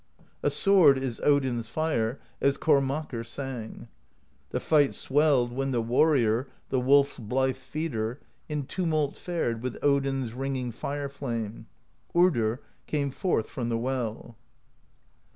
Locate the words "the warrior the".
5.69-6.79